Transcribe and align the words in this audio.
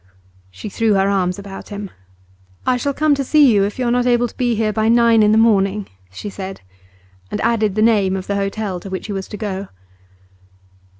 She 0.49 0.67
threw 0.67 0.93
her 0.95 1.07
arms 1.07 1.37
about 1.37 1.69
him. 1.69 1.91
'I 2.65 2.77
shall 2.77 2.91
come 2.95 3.13
to 3.13 3.23
see 3.23 3.53
you 3.53 3.63
if 3.65 3.77
you 3.77 3.85
are 3.85 3.91
not 3.91 4.07
able 4.07 4.27
to 4.27 4.35
be 4.35 4.55
here 4.55 4.73
by 4.73 4.89
nine 4.89 5.21
in 5.21 5.31
the 5.31 5.37
morning,' 5.37 5.87
she 6.09 6.27
said, 6.27 6.61
and 7.29 7.39
added 7.41 7.75
the 7.75 7.83
name 7.83 8.15
of 8.15 8.25
the 8.25 8.33
hotel 8.35 8.79
to 8.79 8.89
which 8.89 9.05
he 9.05 9.13
was 9.13 9.27
to 9.27 9.37
go. 9.37 9.67